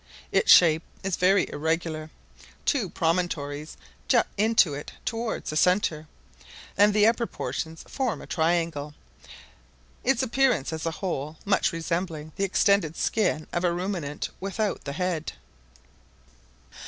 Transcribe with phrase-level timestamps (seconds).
[0.31, 2.09] Its shape is very irregular:
[2.65, 3.77] two promontories
[4.07, 6.07] jut into it towards the centre,
[6.75, 8.95] and the upper portion forms a triangle;
[10.03, 14.93] its appearance, as a whole, much resembling the extended skin of a ruminant without the
[14.93, 15.33] head.